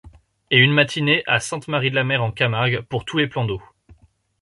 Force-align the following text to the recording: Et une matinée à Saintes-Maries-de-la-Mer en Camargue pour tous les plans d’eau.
Et 0.49 0.57
une 0.57 0.71
matinée 0.73 1.21
à 1.27 1.39
Saintes-Maries-de-la-Mer 1.39 2.23
en 2.23 2.31
Camargue 2.31 2.81
pour 2.89 3.05
tous 3.05 3.17
les 3.19 3.27
plans 3.27 3.45
d’eau. 3.45 3.61